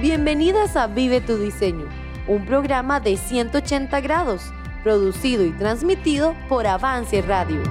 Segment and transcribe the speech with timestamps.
[0.00, 1.84] Bienvenidas a Vive tu Diseño,
[2.26, 4.50] un programa de 180 grados,
[4.82, 7.62] producido y transmitido por Avance Radio.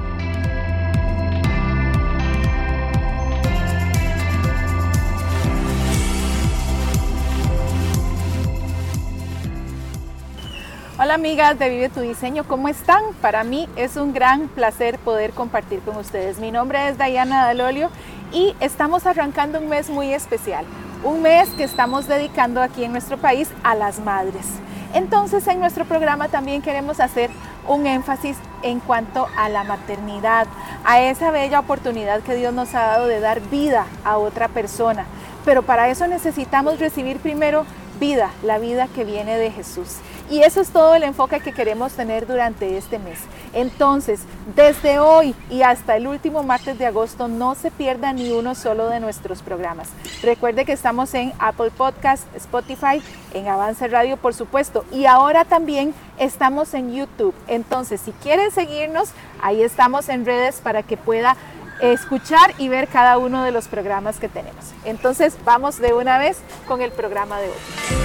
[10.99, 13.01] Hola amigas de Vive tu Diseño, ¿cómo están?
[13.23, 16.37] Para mí es un gran placer poder compartir con ustedes.
[16.37, 17.89] Mi nombre es Dayana Dalolio
[18.31, 20.63] y estamos arrancando un mes muy especial,
[21.03, 24.45] un mes que estamos dedicando aquí en nuestro país a las madres.
[24.93, 27.29] Entonces en nuestro programa también queremos hacer
[27.67, 30.47] un énfasis en cuanto a la maternidad,
[30.83, 35.05] a esa bella oportunidad que Dios nos ha dado de dar vida a otra persona.
[35.45, 37.65] Pero para eso necesitamos recibir primero
[37.99, 39.97] vida, la vida que viene de Jesús.
[40.29, 43.17] Y eso es todo el enfoque que queremos tener durante este mes.
[43.53, 44.21] Entonces,
[44.55, 48.89] desde hoy y hasta el último martes de agosto, no se pierda ni uno solo
[48.89, 49.89] de nuestros programas.
[50.21, 53.01] Recuerde que estamos en Apple Podcast, Spotify,
[53.33, 57.33] en Avance Radio, por supuesto, y ahora también estamos en YouTube.
[57.47, 59.09] Entonces, si quieren seguirnos,
[59.41, 61.35] ahí estamos en redes para que pueda
[61.81, 64.73] escuchar y ver cada uno de los programas que tenemos.
[64.85, 67.99] Entonces, vamos de una vez con el programa de hoy.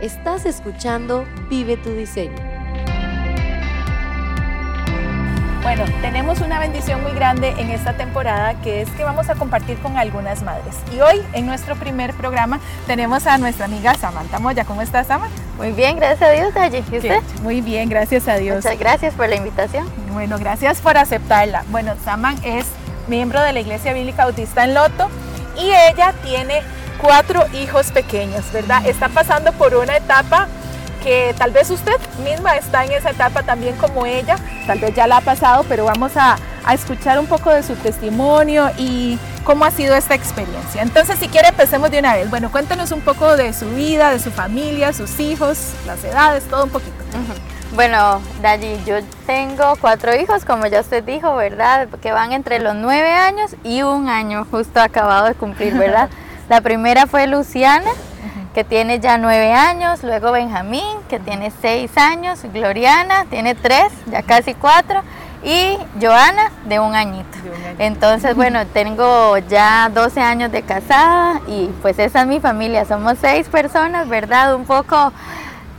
[0.00, 2.56] Estás escuchando Vive tu Diseño.
[5.66, 9.76] Bueno, tenemos una bendición muy grande en esta temporada que es que vamos a compartir
[9.78, 10.76] con algunas madres.
[10.94, 14.64] Y hoy en nuestro primer programa tenemos a nuestra amiga Samantha Moya.
[14.64, 15.28] ¿Cómo estás, Sama?
[15.56, 16.84] Muy bien, gracias a Dios, Dayi.
[16.92, 17.20] ¿Y usted?
[17.42, 18.64] Muy bien, gracias a Dios.
[18.64, 20.05] Muchas gracias por la invitación.
[20.16, 21.62] Bueno, gracias por aceptarla.
[21.68, 22.64] Bueno, Saman es
[23.06, 25.10] miembro de la Iglesia Bíblica Autista en Loto
[25.58, 26.62] y ella tiene
[26.96, 28.86] cuatro hijos pequeños, ¿verdad?
[28.86, 30.48] Está pasando por una etapa
[31.02, 31.92] que tal vez usted
[32.24, 34.36] misma está en esa etapa también como ella,
[34.66, 36.38] tal vez ya la ha pasado, pero vamos a,
[36.72, 40.80] escuchar un poco de su testimonio y cómo ha sido esta experiencia.
[40.80, 42.30] Entonces, si quiere, empecemos de una vez.
[42.30, 46.64] Bueno, cuéntanos un poco de su vida, de su familia, sus hijos, las edades, todo
[46.64, 46.96] un poquito.
[47.12, 47.55] Uh.
[47.74, 48.96] Bueno, Dayi, yo
[49.26, 51.88] tengo cuatro hijos, como ya usted dijo, ¿verdad?
[52.00, 56.08] Que van entre los nueve años y un año, justo acabado de cumplir, ¿verdad?
[56.48, 57.90] La primera fue Luciana,
[58.54, 64.22] que tiene ya nueve años, luego Benjamín, que tiene seis años, Gloriana, tiene tres, ya
[64.22, 65.02] casi cuatro,
[65.42, 67.36] y Joana, de un añito.
[67.42, 67.76] De un año.
[67.78, 73.18] Entonces, bueno, tengo ya 12 años de casada y pues esa es mi familia, somos
[73.20, 74.54] seis personas, ¿verdad?
[74.54, 75.12] Un poco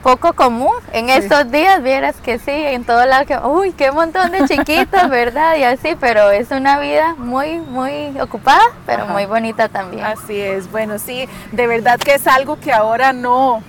[0.08, 1.12] poco común en sí.
[1.12, 5.58] estos días, vieras que sí, en todo lado que, uy, qué montón de chiquitos, ¿verdad?
[5.58, 9.12] Y así, pero es una vida muy, muy ocupada, pero Ajá.
[9.12, 10.06] muy bonita también.
[10.06, 13.62] Así es, bueno, sí, de verdad que es algo que ahora no,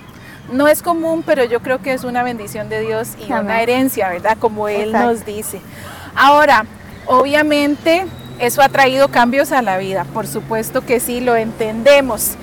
[0.49, 3.43] no es común, pero yo creo que es una bendición de Dios y Amén.
[3.43, 4.37] una herencia, ¿verdad?
[4.39, 5.09] Como Él Exacto.
[5.09, 5.59] nos dice.
[6.15, 6.65] Ahora,
[7.05, 8.05] obviamente,
[8.39, 12.35] eso ha traído cambios a la vida, por supuesto que sí, lo entendemos.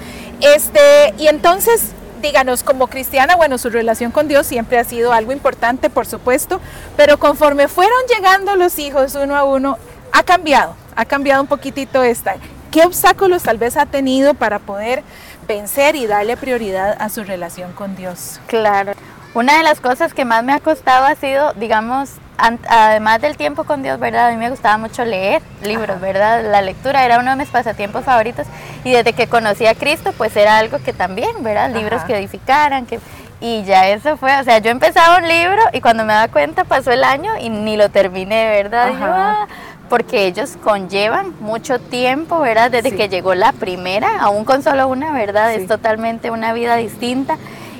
[0.43, 5.33] Este, y entonces, díganos, como cristiana, bueno, su relación con Dios siempre ha sido algo
[5.33, 6.61] importante, por supuesto,
[6.97, 9.79] pero conforme fueron llegando los hijos uno a uno,
[10.13, 12.37] ha cambiado, ha cambiado un poquitito esta.
[12.71, 15.03] ¿Qué obstáculos tal vez ha tenido para poder
[15.47, 18.41] vencer y darle prioridad a su relación con Dios?
[18.47, 18.93] Claro.
[19.37, 22.09] Una de las cosas que más me ha costado ha sido, digamos,
[22.39, 24.29] además del tiempo con Dios, ¿verdad?
[24.29, 26.01] A mí me gustaba mucho leer libros.
[26.01, 26.43] ¿verdad?
[26.51, 28.47] La lectura era uno de mis pasatiempos favoritos
[28.83, 31.69] y desde que conocí a Cristo, pues era algo que también, ¿verdad?
[31.69, 32.07] Libros Ajá.
[32.07, 32.99] que edificaran, que...
[33.39, 36.65] Y ya eso fue, o sea, yo empezaba un libro y cuando me daba cuenta
[36.65, 38.89] pasó el año y ni lo terminé, ¿verdad?
[38.99, 39.47] Yo, ah,
[39.91, 42.71] porque ellos conllevan mucho tiempo, ¿verdad?
[42.71, 42.97] Desde sí.
[42.97, 45.53] que llegó la primera, aún con solo una, ¿verdad?
[45.55, 45.61] Sí.
[45.61, 47.37] Es totalmente una vida distinta.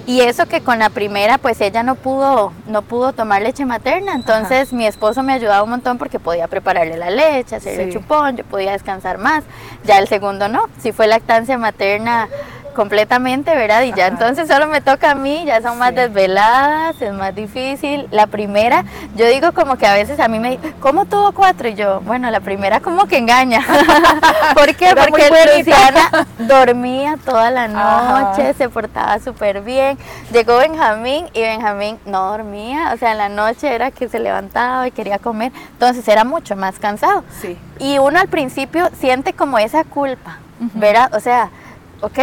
[0.07, 4.15] Y eso que con la primera, pues ella no pudo, no pudo tomar leche materna,
[4.15, 4.77] entonces Ajá.
[4.77, 7.93] mi esposo me ayudaba un montón porque podía prepararle la leche, hacerle sí.
[7.93, 9.43] chupón, yo podía descansar más.
[9.85, 12.29] Ya el segundo no, si fue lactancia materna
[12.77, 13.83] completamente, ¿verdad?
[13.83, 14.15] Y ya Ajá.
[14.15, 15.97] entonces solo me toca a mí, ya son más sí.
[15.97, 18.07] desveladas, es más difícil.
[18.13, 18.85] La primera,
[19.17, 21.69] yo digo como que a veces a mí me ¿cómo tuvo cuatro?
[21.69, 23.65] Y yo, bueno, la primera como que engaña.
[24.55, 24.91] ¿Por qué?
[24.91, 28.55] Era Porque Luciana dormía toda la noche, Ajá.
[28.55, 29.99] se portaba súper bien.
[30.33, 34.87] Llegó Benjamín y Benjamín no dormía, o sea, en la noche era que se levantaba
[34.87, 37.25] y quería comer, entonces era mucho más cansado.
[37.41, 37.59] Sí.
[37.79, 40.71] Y uno al principio siente como esa culpa, uh -huh.
[40.75, 41.15] ¿verdad?
[41.15, 41.51] O sea,
[42.01, 42.19] ok,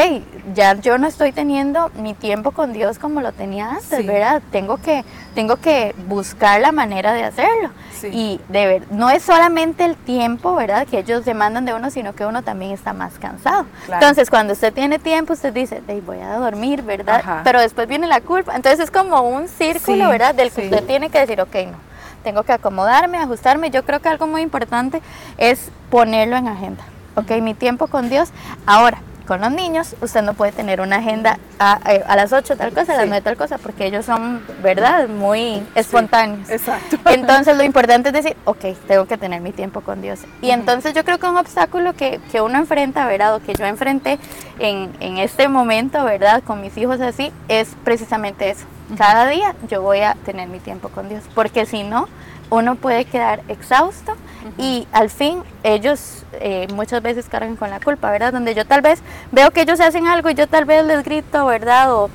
[0.54, 4.06] ya yo no estoy teniendo mi tiempo con Dios como lo tenía antes, sí.
[4.06, 4.42] ¿verdad?
[4.52, 5.04] Tengo que,
[5.34, 7.72] tengo que buscar la manera de hacerlo.
[7.92, 8.08] Sí.
[8.12, 10.86] Y de ver, no es solamente el tiempo, ¿verdad?
[10.86, 13.66] Que ellos demandan de uno, sino que uno también está más cansado.
[13.86, 14.02] Claro.
[14.02, 17.22] Entonces, cuando usted tiene tiempo, usted dice, voy a dormir, ¿verdad?
[17.22, 17.42] Ajá.
[17.44, 18.56] Pero después viene la culpa.
[18.56, 20.36] Entonces es como un círculo, sí, ¿verdad?
[20.36, 21.78] Del que usted tiene que decir, ok, no,
[22.24, 23.72] tengo que acomodarme, ajustarme.
[23.72, 25.02] Yo creo que algo muy importante
[25.38, 26.84] es ponerlo en agenda.
[27.16, 28.30] Ok, mi tiempo con Dios.
[28.66, 32.58] Ahora, con los niños, usted no puede tener una agenda a, eh, a las 8
[32.58, 36.50] tal cosa, a las 9 tal cosa, porque ellos son, ¿verdad?, muy espontáneos.
[36.50, 36.98] exacto.
[37.10, 40.22] Entonces lo importante es decir, ok, tengo que tener mi tiempo con Dios.
[40.42, 43.66] Y entonces yo creo que un obstáculo que, que uno enfrenta, ¿verdad?, o que yo
[43.66, 44.20] enfrenté
[44.60, 48.66] en, en este momento, ¿verdad?, con mis hijos así, es precisamente eso.
[48.98, 52.08] Cada día yo voy a tener mi tiempo con Dios, porque si no,
[52.50, 54.16] uno puede quedar exhausto
[54.58, 58.34] y al fin ellos eh, muchas veces cargan con la culpa, ¿verdad?
[58.34, 59.00] Donde yo tal vez
[59.32, 61.94] veo que ellos hacen algo y yo tal vez les grito, ¿verdad?
[61.94, 62.10] O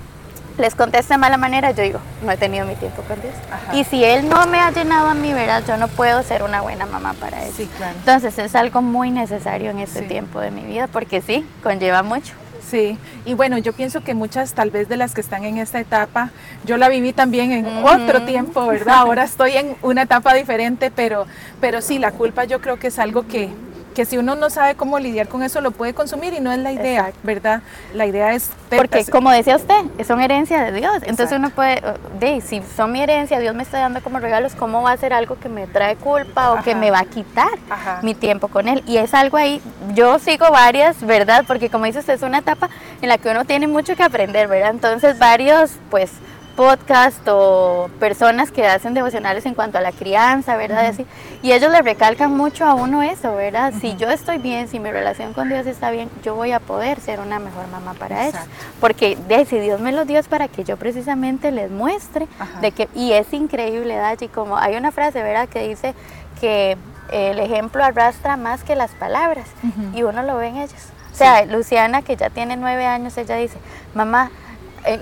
[0.58, 3.32] les contesto de mala manera, yo digo, no he tenido mi tiempo con Dios.
[3.50, 3.76] Ajá.
[3.76, 5.62] Y si Él no me ha llenado a mí, ¿verdad?
[5.66, 7.52] Yo no puedo ser una buena mamá para Él.
[7.56, 7.94] Sí, claro.
[7.96, 10.06] Entonces es algo muy necesario en este Sí.
[10.06, 12.34] tiempo de mi vida porque sí, conlleva mucho.
[12.70, 15.80] Sí, y bueno, yo pienso que muchas tal vez de las que están en esta
[15.80, 16.30] etapa,
[16.66, 18.94] yo la viví también en otro tiempo, ¿verdad?
[18.98, 21.26] Ahora estoy en una etapa diferente, pero,
[21.62, 23.48] pero sí, la culpa yo creo que es algo que,
[23.98, 26.60] que si uno no sabe cómo lidiar con eso, lo puede consumir y no es
[26.60, 27.18] la idea, Exacto.
[27.24, 27.62] ¿verdad?
[27.94, 28.48] La idea es...
[28.70, 29.74] Porque como decía usted,
[30.06, 30.98] son herencia de Dios.
[31.02, 31.82] Entonces uno puede,
[32.20, 35.12] de, si son mi herencia, Dios me está dando como regalos, ¿cómo va a ser
[35.12, 37.98] algo que me trae culpa o que me va a quitar Ajá.
[38.04, 38.84] mi tiempo con Él?
[38.86, 39.60] Y es algo ahí,
[39.94, 41.44] yo sigo varias, ¿verdad?
[41.48, 42.70] Porque como dice usted, es una etapa
[43.02, 44.70] en la que uno tiene mucho que aprender, ¿verdad?
[44.70, 46.12] Entonces varios, pues
[46.58, 50.87] podcast o personas que hacen devocionales en cuanto a la crianza, ¿verdad?
[50.87, 51.06] Así,
[51.40, 53.72] y ellos le recalcan mucho a uno eso, ¿verdad?
[53.81, 56.99] Si yo estoy bien, si mi relación con Dios está bien, yo voy a poder
[56.99, 58.40] ser una mejor mamá para ellos.
[58.81, 62.58] Porque de, si Dios me lo dio es para que yo precisamente les muestre Ajá.
[62.58, 65.49] de que, y es increíble, Dachi, como hay una frase, ¿verdad?
[65.49, 65.94] Que dice
[66.40, 66.76] que
[67.12, 69.46] el ejemplo arrastra más que las palabras
[69.94, 70.88] y uno lo ve en ellos.
[71.12, 73.58] O sea, Luciana, que ya tiene nueve años, ella dice,
[73.94, 74.32] mamá,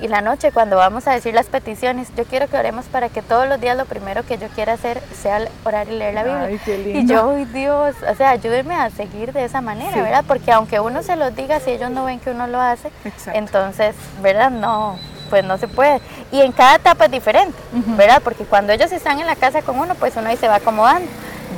[0.02, 3.22] y la noche cuando vamos a decir las peticiones, yo quiero que oremos para que
[3.22, 6.44] todos los días lo primero que yo quiera hacer sea orar y leer la Biblia.
[6.44, 10.00] Ay, qué y yo, "Ay, Dios, o sea, ayúdenme a seguir de esa manera, Sí.
[10.00, 10.24] ¿verdad?
[10.26, 13.38] Porque aunque uno se los diga, si ellos no ven que uno lo hace, Exacto.
[13.38, 14.50] entonces, ¿verdad?
[14.50, 14.98] No,
[15.30, 16.00] pues no se puede.
[16.32, 17.56] Y en cada etapa es diferente.
[17.72, 18.20] ¿verdad?
[18.22, 21.08] Porque cuando ellos están en la casa con uno, pues uno ahí se va acomodando.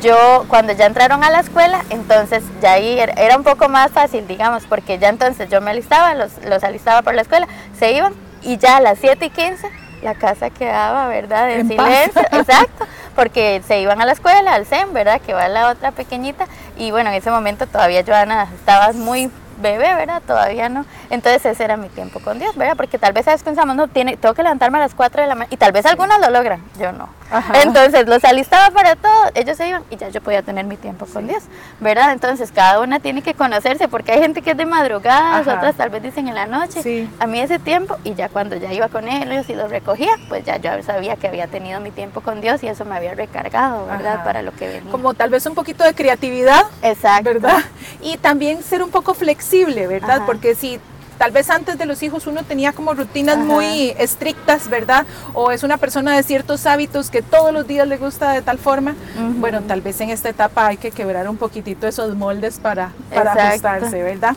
[0.02, 3.90] Yo, cuando ya entraron a la escuela, entonces ya ahí era, era un poco más
[3.90, 7.48] fácil, digamos, porque ya entonces yo me alistaba, los, los alistaba por la escuela,
[7.78, 9.68] se iban y ya a las 7 y 15
[10.02, 11.50] la casa quedaba, ¿verdad?
[11.50, 11.86] En, En paz.
[11.86, 12.86] silencio, exacto,
[13.16, 15.20] porque se iban a la escuela, al CEM, ¿verdad?
[15.20, 16.46] Que va la otra pequeñita
[16.76, 20.22] y bueno, en ese momento todavía Joana estaba muy bebé, ¿verdad?
[20.26, 20.84] Todavía no.
[21.10, 22.76] Entonces ese era mi tiempo con Dios, ¿verdad?
[22.76, 25.28] Porque tal vez a veces pensamos, no, tiene, tengo que levantarme a las 4 de
[25.28, 27.08] la mañana y tal vez algunos lo logran, yo no.
[27.30, 27.60] Ajá.
[27.62, 31.06] Entonces los alistaba para todo, ellos se iban y ya yo podía tener mi tiempo
[31.06, 31.42] con Dios,
[31.78, 32.12] ¿verdad?
[32.12, 35.54] Entonces cada una tiene que conocerse porque hay gente que es de madrugada, Ajá.
[35.56, 36.82] otras tal vez dicen en la noche.
[36.82, 37.10] Sí.
[37.18, 40.44] A mí ese tiempo y ya cuando ya iba con ellos y los recogía, pues
[40.44, 43.86] ya yo sabía que había tenido mi tiempo con Dios y eso me había recargado,
[43.86, 44.14] ¿verdad?
[44.14, 44.24] Ajá.
[44.24, 44.90] Para lo que venía.
[44.90, 47.24] Como tal vez un poquito de creatividad Exacto.
[47.24, 47.58] ¿verdad?
[48.00, 49.47] Y también ser un poco flexible,
[49.86, 50.16] ¿verdad?
[50.18, 50.26] Ajá.
[50.26, 50.78] Porque si
[51.18, 53.44] tal vez antes de los hijos uno tenía como rutinas Ajá.
[53.44, 55.04] muy estrictas, ¿verdad?
[55.34, 58.58] O es una persona de ciertos hábitos que todos los días le gusta de tal
[58.58, 58.94] forma,
[59.36, 63.32] bueno, tal vez en esta etapa hay que quebrar un poquitito esos moldes para, para
[63.32, 63.68] Exacto.
[63.68, 64.36] ajustarse, ¿verdad?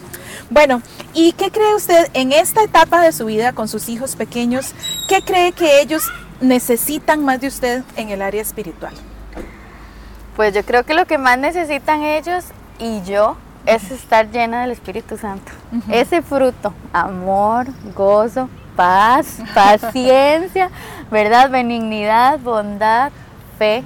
[0.49, 0.81] Bueno,
[1.13, 4.73] ¿y qué cree usted en esta etapa de su vida con sus hijos pequeños?
[5.07, 6.03] ¿Qué cree que ellos
[6.41, 8.93] necesitan más de usted en el área espiritual?
[10.35, 12.45] Pues yo creo que lo que más necesitan ellos
[12.79, 15.51] y yo es estar llena del Espíritu Santo.
[15.89, 20.69] Ese fruto, amor, gozo, paz, paciencia,
[21.09, 21.49] ¿verdad?
[21.49, 23.11] Benignidad, bondad,
[23.57, 23.83] fe,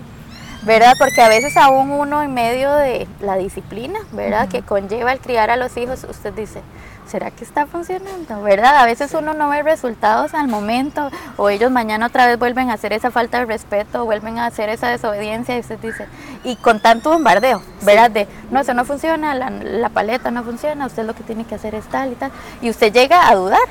[0.64, 0.94] ¿verdad?
[0.98, 4.48] Porque a veces aún uno en medio de la disciplina, ¿verdad?
[4.48, 6.62] Que conlleva el criar a los hijos, usted dice,
[7.08, 8.42] ¿será que está funcionando?
[8.42, 8.78] ¿Verdad?
[8.78, 12.74] A veces uno no ve resultados al momento o ellos mañana otra vez vuelven a
[12.74, 16.08] hacer esa falta de respeto, vuelven a hacer esa desobediencia y usted dice,
[16.44, 18.12] y con tanto bombardeo, ¿verdad?
[18.12, 21.56] De, no, eso no funciona, la, la paleta no funciona, usted lo que tiene que
[21.56, 22.32] hacer es tal y tal.
[22.62, 23.68] Y usted llega a dudar,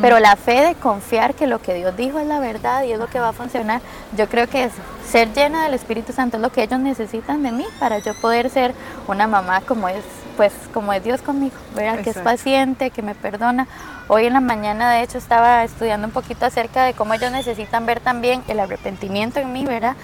[0.00, 2.98] pero la fe de confiar que lo que Dios dijo es la verdad y es
[2.98, 3.80] lo que va a funcionar,
[4.16, 4.72] yo creo que es
[5.08, 8.50] ser llena del Espíritu Santo es lo que ellos necesitan de mí para yo poder
[8.50, 8.74] ser
[9.06, 10.04] una mamá como es
[10.38, 11.98] pues como es Dios conmigo, ¿verdad?
[11.98, 13.66] Que es paciente, que me perdona.
[14.06, 17.86] Hoy en la mañana de hecho estaba estudiando un poquito acerca de cómo ellos necesitan
[17.86, 19.96] ver también el arrepentimiento en mí, ¿verdad?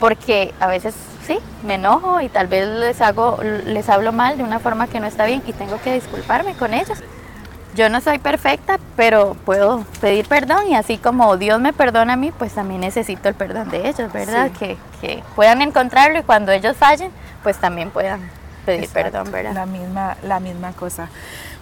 [0.00, 0.94] Porque a veces
[1.26, 4.98] sí, me enojo y tal vez les hago les hablo mal de una forma que
[4.98, 6.98] no está bien y tengo que disculparme con ellos.
[7.74, 12.16] Yo no soy perfecta, pero puedo pedir perdón y así como Dios me perdona a
[12.16, 14.48] mí, pues también necesito el perdón de ellos, ¿verdad?
[14.54, 14.58] Sí.
[14.58, 17.10] Que, que puedan encontrarlo y cuando ellos fallen,
[17.42, 18.22] pues también puedan
[18.66, 19.54] pedir Exacto, perdón, ¿verdad?
[19.54, 21.08] La misma, la misma cosa.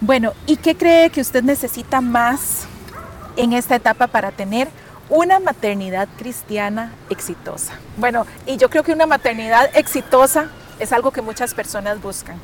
[0.00, 2.66] Bueno, ¿y qué cree que usted necesita más
[3.36, 4.68] en esta etapa para tener
[5.08, 7.74] una maternidad cristiana exitosa?
[7.96, 12.36] Bueno, y yo creo que una maternidad exitosa es algo que muchas personas buscan.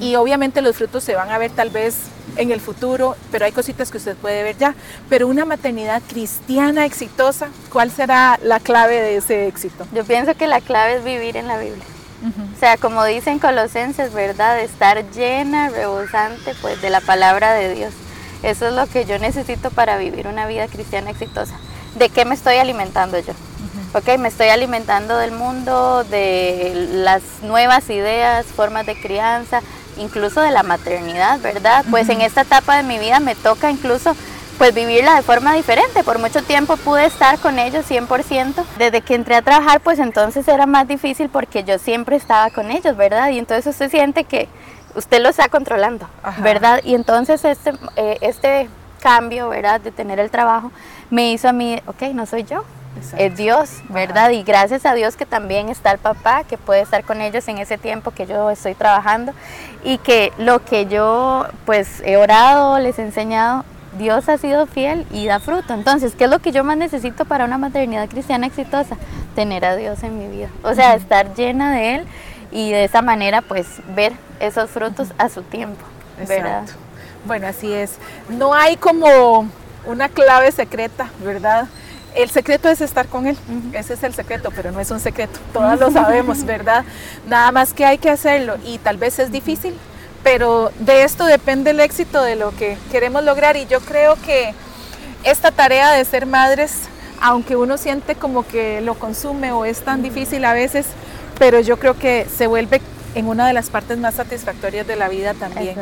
[0.00, 1.96] Y obviamente los frutos se van a ver tal vez
[2.36, 4.74] en el futuro, pero hay cositas que usted puede ver ya.
[5.08, 9.86] Pero una maternidad cristiana exitosa, ¿cuál será la clave de ese éxito?
[9.92, 11.84] Yo pienso que la clave es vivir en la Biblia.
[12.24, 14.60] O sea, como dicen Colosenses, ¿verdad?
[14.60, 17.92] Estar llena, rebosante, pues, de la palabra de Dios.
[18.42, 21.54] Eso es lo que yo necesito para vivir una vida cristiana exitosa.
[21.94, 23.32] ¿De qué me estoy alimentando yo?
[23.94, 29.62] Ok, me estoy alimentando del mundo, de las nuevas ideas, formas de crianza,
[29.96, 31.84] incluso de la maternidad, ¿verdad?
[31.90, 34.14] Pues en esta etapa de mi vida me toca incluso
[34.58, 36.04] pues vivirla de forma diferente.
[36.04, 38.64] Por mucho tiempo pude estar con ellos 100%.
[38.78, 42.70] Desde que entré a trabajar, pues entonces era más difícil porque yo siempre estaba con
[42.70, 43.30] ellos, ¿verdad?
[43.30, 44.48] Y entonces usted siente que
[44.94, 46.08] usted lo está controlando,
[46.38, 46.80] ¿verdad?
[46.84, 48.68] Y entonces este, eh, este
[49.00, 49.80] cambio, ¿verdad?
[49.80, 50.72] De tener el trabajo
[51.10, 52.64] me hizo a mí, ok, no soy yo,
[53.18, 54.30] es Dios, ¿verdad?
[54.30, 57.58] Y gracias a Dios que también está el papá, que puede estar con ellos en
[57.58, 59.32] ese tiempo que yo estoy trabajando
[59.84, 63.64] y que lo que yo pues he orado, les he enseñado,
[63.98, 65.74] Dios ha sido fiel y da fruto.
[65.74, 68.96] Entonces, ¿qué es lo que yo más necesito para una maternidad cristiana exitosa?
[69.34, 72.06] Tener a Dios en mi vida, o sea, estar llena de Él
[72.50, 75.84] y de esa manera pues ver esos frutos a su tiempo,
[76.26, 76.64] ¿verdad?
[77.26, 77.96] Bueno, así es.
[78.28, 79.48] No hay como
[79.84, 81.66] una clave secreta, ¿verdad?
[82.14, 83.36] El secreto es estar con Él.
[83.72, 85.38] Ese es el secreto, pero no es un secreto.
[85.52, 86.84] Todos lo sabemos, ¿verdad?
[87.28, 89.74] Nada más que hay que hacerlo y tal vez es difícil,
[90.26, 94.54] pero de esto depende el éxito de lo que queremos lograr y yo creo que
[95.22, 96.72] esta tarea de ser madres,
[97.20, 100.86] aunque uno siente como que lo consume o es tan difícil a veces,
[101.38, 102.80] pero yo creo que se vuelve
[103.14, 105.76] en una de las partes más satisfactorias de la vida también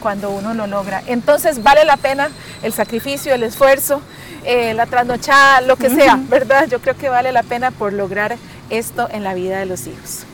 [0.00, 1.02] cuando uno lo logra.
[1.08, 2.28] Entonces vale la pena
[2.62, 4.00] el sacrificio, el esfuerzo,
[4.44, 6.68] eh, la trasnochada, lo que sea, ¿verdad?
[6.68, 8.36] Yo creo que vale la pena por lograr
[8.70, 10.24] esto en la vida de los hijos.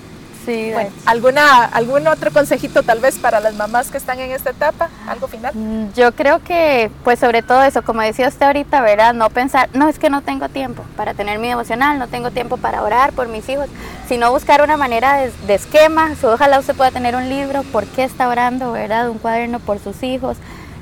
[0.44, 4.50] Sí, bueno, ¿alguna, ¿algún otro consejito tal vez para las mamás que están en esta
[4.50, 4.90] etapa?
[5.08, 5.54] ¿Algo final?
[5.54, 9.14] Mm, yo creo que, pues sobre todo eso, como decía usted ahorita, ¿verdad?
[9.14, 12.58] No pensar, no, es que no tengo tiempo para tener mi devocional, no tengo tiempo
[12.58, 13.68] para orar por mis hijos,
[14.06, 16.12] sino buscar una manera de, de esquema.
[16.22, 19.08] Ojalá usted pueda tener un libro, ¿por qué está orando, verdad?
[19.08, 20.36] Un cuaderno por sus hijos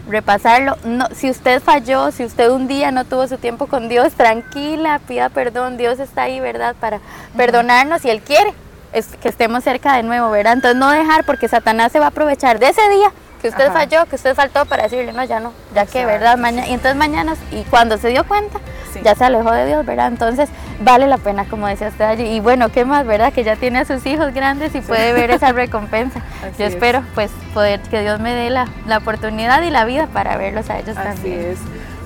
[0.09, 0.77] repasarlo.
[0.85, 5.01] No, si usted falló, si usted un día no tuvo su tiempo con Dios, tranquila,
[5.07, 5.77] pida perdón.
[5.77, 6.75] Dios está ahí, ¿verdad?
[6.81, 7.01] Para
[7.37, 8.53] perdonarnos y Él quiere
[8.93, 10.55] es que estemos cerca de nuevo, ¿verdad?
[10.55, 14.07] Entonces no dejar porque Satanás se va a aprovechar de ese día que usted falló,
[14.07, 16.39] que usted faltó para decirle, no, ya no, ya que, ¿verdad?
[16.39, 18.61] Mañana, y entonces mañana, y cuando se dio cuenta,
[19.03, 20.07] ya se alejó de Dios, ¿verdad?
[20.07, 20.49] Entonces
[20.81, 22.25] vale la pena, como decía usted allí.
[22.25, 23.33] Y bueno, ¿qué más, verdad?
[23.33, 26.21] Que ya tiene a sus hijos grandes y puede ver esa recompensa.
[26.57, 30.37] Yo espero, pues, poder que Dios me dé la, la, oportunidad y la vida para
[30.37, 31.41] verlos a ellos Así también.
[31.41, 31.59] Es.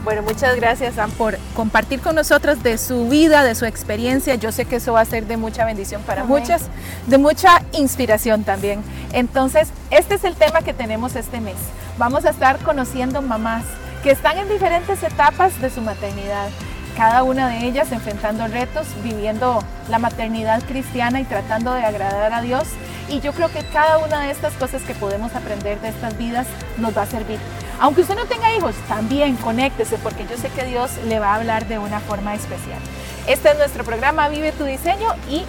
[0.06, 4.36] Bueno, muchas gracias, Sam, por compartir con nosotros de su vida, de su experiencia.
[4.36, 6.62] Yo sé que eso va a ser de mucha bendición para muchas,
[7.08, 8.84] de mucha inspiración también.
[9.12, 11.56] Entonces, este es el tema que tenemos este mes.
[11.98, 13.64] Vamos a estar conociendo mamás
[14.04, 16.50] que están en diferentes etapas de su maternidad
[16.96, 22.40] cada una de ellas enfrentando retos, viviendo la maternidad cristiana y tratando de agradar a
[22.40, 22.64] Dios.
[23.08, 26.46] Y yo creo que cada una de estas cosas que podemos aprender de estas vidas
[26.78, 27.38] nos va a servir.
[27.78, 31.34] Aunque usted no tenga hijos, también conéctese porque yo sé que Dios le va a
[31.36, 32.78] hablar de una forma especial.
[33.26, 35.44] Este es nuestro programa Vive tu diseño y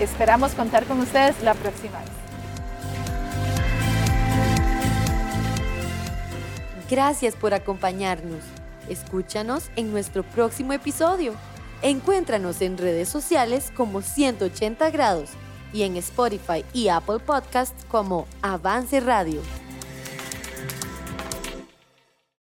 [0.00, 2.08] esperamos contar con ustedes la próxima vez.
[6.88, 8.42] Gracias por acompañarnos.
[8.88, 11.34] Escúchanos en nuestro próximo episodio.
[11.82, 15.30] Encuéntranos en redes sociales como 180 grados
[15.74, 19.42] y en Spotify y Apple Podcasts como Avance Radio.